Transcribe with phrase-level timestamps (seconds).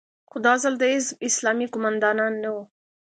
[0.29, 2.63] خو دا ځل د حزب اسلامي قومندانان نه وو.